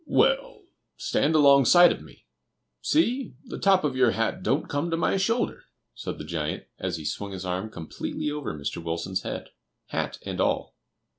"Well, 0.07 0.63
stand 0.97 1.35
alongside 1.35 1.91
of 1.91 2.01
me; 2.01 2.25
see, 2.81 3.35
the 3.45 3.59
top 3.59 3.83
of 3.83 3.95
your 3.95 4.13
hat 4.13 4.41
don't 4.41 4.67
come 4.67 4.89
to 4.89 4.97
my 4.97 5.15
shoulder," 5.15 5.65
said 5.93 6.17
the 6.17 6.23
giant, 6.23 6.63
as 6.79 6.97
he 6.97 7.05
swung 7.05 7.33
his 7.33 7.45
arm 7.45 7.69
completely 7.69 8.31
over 8.31 8.55
Mr. 8.55 8.83
Wilson's 8.83 9.21
head, 9.21 9.49
hat 9.89 10.17
and 10.25 10.41
all. 10.41 10.75